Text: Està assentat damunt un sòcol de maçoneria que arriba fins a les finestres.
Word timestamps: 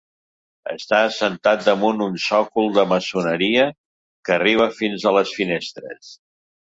Està 0.75 0.99
assentat 1.09 1.65
damunt 1.67 1.99
un 2.05 2.15
sòcol 2.23 2.71
de 2.77 2.85
maçoneria 2.93 3.65
que 4.31 4.33
arriba 4.37 4.67
fins 4.81 5.05
a 5.05 5.13
les 5.19 5.35
finestres. 5.41 6.11